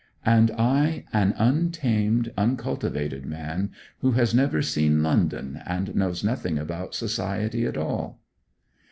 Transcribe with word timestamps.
'And 0.25 0.49
I 0.57 1.05
an 1.13 1.35
untamed, 1.37 2.33
uncultivated 2.35 3.23
man, 3.27 3.69
who 3.99 4.13
has 4.13 4.33
never 4.33 4.63
seen 4.63 5.03
London, 5.03 5.61
and 5.63 5.93
knows 5.95 6.23
nothing 6.23 6.57
about 6.57 6.95
society 6.95 7.67
at 7.67 7.77
all.' 7.77 8.19